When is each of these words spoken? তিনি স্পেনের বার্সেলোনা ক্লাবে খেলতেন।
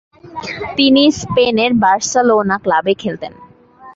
তিনি 0.77 1.03
স্পেনের 1.21 1.71
বার্সেলোনা 1.83 2.55
ক্লাবে 2.57 2.93
খেলতেন। 2.93 3.33